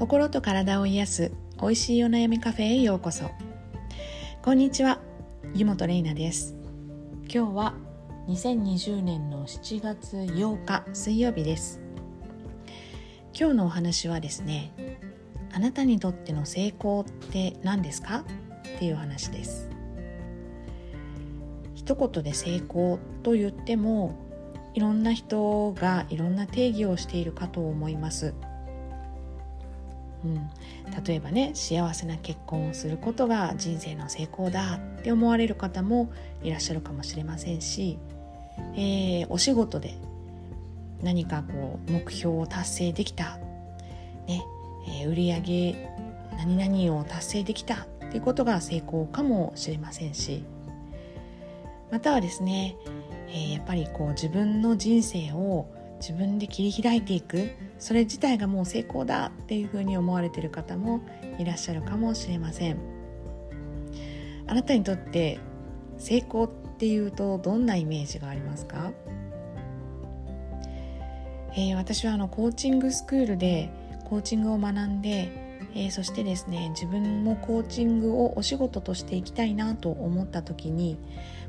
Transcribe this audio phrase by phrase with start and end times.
[0.00, 3.30] 心と体を癒す美味しいお悩みカフェへようこそ。
[4.40, 4.98] こんにちは
[5.54, 6.56] 湯本玲奈です。
[7.24, 7.74] 今日は
[8.26, 11.82] 2020年の7月8日水曜日です。
[13.38, 14.72] 今日のお話はですね
[15.52, 18.24] あなたにとっての成功って何ですか？
[18.76, 19.68] っていう話です。
[21.74, 24.16] 一言で成功と言っても
[24.72, 28.32] いろんな人がいろんな定義をしているかと思います。
[30.24, 30.50] うん、
[31.04, 36.12] 例えばね幸せな結婚をすることが人生の成功だって思われる方も
[36.42, 37.98] いらっしゃるかもしれませんし、
[38.74, 39.94] えー、お仕事で
[41.02, 43.38] 何かこう目標を達成できた、
[44.26, 44.44] ね。
[45.02, 45.88] えー、売上
[46.36, 47.86] 何々を達成できた。
[48.10, 50.42] っていうことが成功かもしれませんし
[51.92, 52.76] またはですね、
[53.28, 55.68] えー、やっぱりこう自分の人生を
[56.00, 57.50] 自分で切り開いていく。
[57.78, 61.00] それ自体がもう成功だっていうふうに思われてる方も
[61.38, 62.78] いらっしゃるかもしれません。
[64.46, 65.38] あなたにとって
[65.96, 68.90] 成功っていうとどんなイメージがありますか、
[71.52, 73.70] えー、私はあのコーチングスクールで
[74.06, 75.30] コーチングを学んで、
[75.74, 80.98] えー、そしてですね自分もコーチングをお仕事としていきたいなと思った時に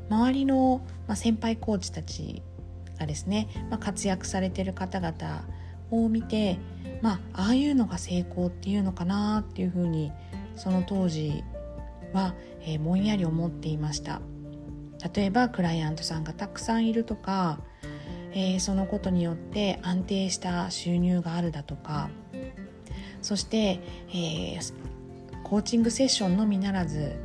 [0.08, 2.42] 周りの、まあ、先輩コーチたち
[3.02, 5.46] がですね、まあ、活躍されてる方々
[5.90, 6.58] を見て、
[7.02, 10.12] まあ、ああいうのが成功っていうのかなっていうふうに
[10.56, 11.44] その当時
[12.12, 14.20] は、えー、ぼんやり思っていました。
[15.14, 17.58] 例えばクライアントさんがたくさんいるとか、
[18.32, 22.08] えー、そのことによって安定した収入があるだとか
[23.20, 23.80] そして、
[24.10, 24.72] えー、
[25.42, 27.16] コーチングセッションのみならず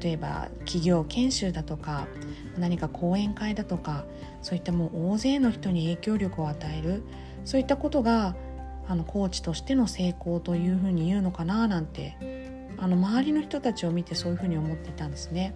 [0.00, 2.06] 例えば企業研修だとか
[2.58, 4.04] 何か講演会だとか
[4.42, 7.02] そういったもう大勢の人に影響力を与える
[7.44, 8.36] そういったことが
[8.86, 12.16] あのコーチとしての成功というふうに言うのかななんて
[12.78, 15.54] あの周りの人たちを見てそういうふうに思っていたんですね。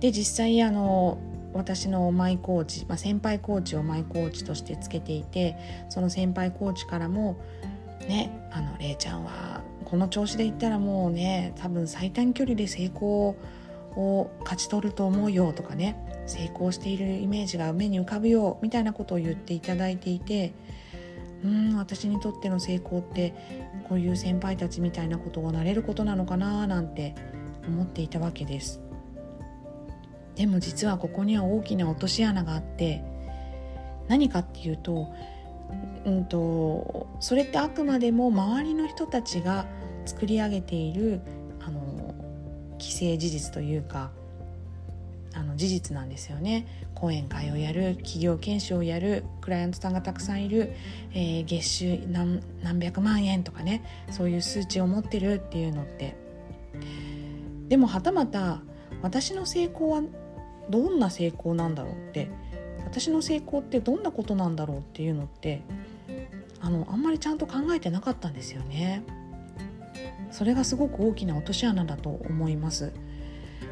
[0.00, 1.18] で実際あの
[1.52, 5.56] 私のマイコーチ、まあ、先輩コーチをマイコーチとしてつけていて
[5.88, 7.36] その先輩コーチからも
[8.04, 13.36] 「ねあのれいちゃんはこの調子でいったらもうね多分最短距離で成功
[13.96, 20.52] を勝ち取ると思うよ」とかね成功しているイメージが目に浮かぶよみたいなことを言っていただいていて
[21.44, 23.34] うん私にとっての成功って
[23.88, 27.14] こういう先輩たちみたいなことをなれることなのかななんて
[27.68, 28.80] 思っていたわけです。
[30.36, 33.04] でも実はここには大きな落とし穴があって
[34.08, 35.08] 何かっていうと,、
[36.04, 39.66] うんと、それってあくまでも周りの人たちが
[40.04, 41.20] 作り上げている
[41.60, 42.14] あの
[42.78, 44.10] 既成事実というか
[45.32, 46.66] あの事実なんですよね。
[46.94, 50.72] 講演会をやる企業研修をやるクライアントさんがたくさんいる、
[51.12, 56.16] えー、月収何何百万円とかねそういう数値を持ってるっていうのって。
[57.68, 58.60] でもはたまた
[59.02, 60.02] 私の成功は
[60.70, 62.30] どんな成功なんだろうって
[62.94, 65.62] 私の成功ってどんなことなんだろうっていうのって
[66.60, 69.02] あのあんまりちゃんと考えてなかったんですよね。
[70.30, 72.92] それがすごく大きな落とし穴だと思います。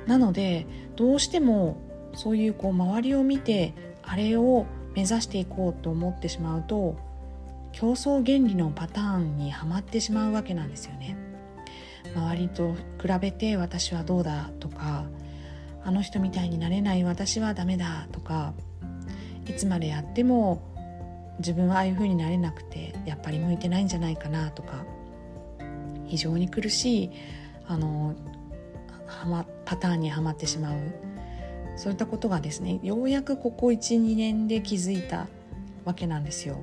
[0.09, 0.67] なので
[0.97, 1.77] どうしても
[2.15, 4.67] そういうこう周りを見てあれを
[4.97, 6.97] 目指していこうと思ってしまうと
[7.71, 11.17] 競争原理のパターンにはまってしまうわけなんですよね。
[12.17, 15.05] 周りと比べて私はどうだとか
[15.85, 18.53] あの人みたいになれない私はダメだとか
[19.47, 20.63] いつまでやっても
[21.39, 24.85] 自分はああいう風になれなくてやっぱり向いてないんじゃないかなとか
[26.07, 27.11] 非常に苦しい
[27.67, 28.15] あの
[29.07, 30.77] はまパターンにはまってしまう
[31.77, 35.27] そういったことがですねようやくここ12年で気づいた
[35.85, 36.59] わけなんですよ。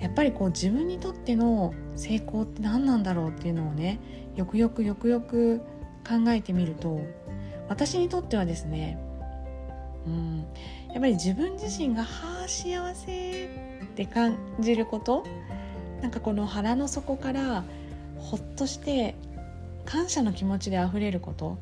[0.00, 3.98] やっぱりこう自分にとっての成功って何なんだろうっていうのをね
[4.36, 5.60] よくよくよくよく
[6.06, 7.00] 考えてみると
[7.68, 8.98] 私にとってはですね
[10.06, 10.44] うん。
[10.92, 13.48] やっぱり自分自身が「はあ幸せ」
[13.82, 15.24] って感じること？
[16.02, 17.64] なんかこの腹の底から
[18.18, 19.14] ほっとして
[19.84, 21.58] 感謝の気持ちであふれること？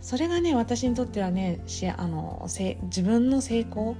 [0.00, 3.96] それがね私にとってはねしあの自分の成功？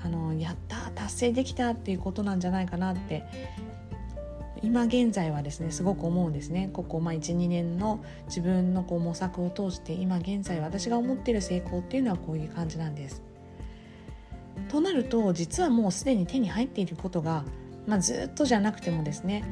[0.00, 3.24] あのやった達成できたっていうことなんじゃないかなって
[4.62, 13.22] 今現在はですねすごく思うんですねここ、ま、12年の自分のこう模索を通して今現在私が思っている成功っていうのはこういう感じなんです。
[14.68, 17.44] となると実はもうすでに手に入っていることが、
[17.86, 19.44] まあ、ずっとじゃなくてもですね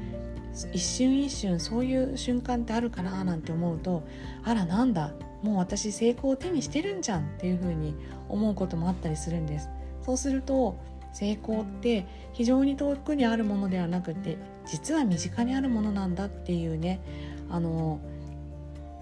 [0.73, 4.03] 一瞬一瞬そういう瞬間ってあるかななんて思うと
[4.43, 5.13] あらなんだ
[5.43, 7.95] もう私成功を手にしてるんじゃんっていうふうに
[8.29, 9.69] 思うこともあったりするんです
[10.03, 10.77] そうすると
[11.17, 14.37] 成功って非常に遠くにあるものではなくて
[14.67, 17.01] 実は身近にあるものなんだっていうね
[17.49, 18.01] あの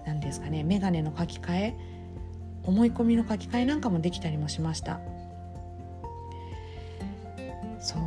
[0.05, 1.75] 何ですかね眼鏡の書き換え
[2.63, 5.01] 思い込みの書き換えなんかもできたりもしました。
[7.79, 8.01] そう。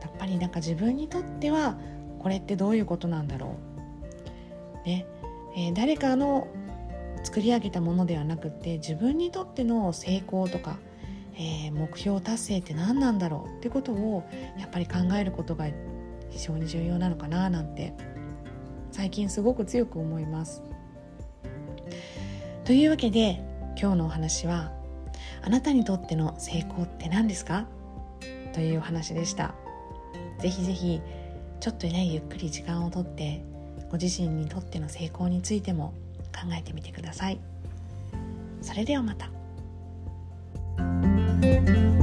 [0.00, 1.78] やっぱりなんか自分にとっては
[2.18, 3.56] これってどういうことなんだろ
[4.84, 4.88] う。
[4.88, 5.06] ね、
[5.54, 6.48] えー、誰かの
[7.22, 10.78] 作り上げたものではなくて自分にとっての成功とか、
[11.36, 14.28] えー、目標達成って何なんだろうってことを
[14.58, 15.66] やっぱり考えることが
[16.30, 17.94] 非常に重要なのかななんて
[18.92, 20.62] 最近すごく強く思います。
[22.64, 23.42] というわけで
[23.80, 24.72] 今日のお話は
[25.42, 27.66] あなたにとっての成功って何ですか？
[28.52, 29.54] というお話でした。
[30.38, 31.00] ぜひぜひ
[31.60, 33.44] ちょっとねゆっくり時間をとって
[33.90, 35.92] ご自身にとっての成功についても
[36.32, 37.38] 考えてみてください
[38.62, 39.30] それではまた
[41.40, 41.99] Thank you.